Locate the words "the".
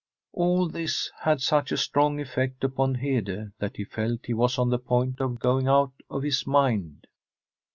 4.71-4.79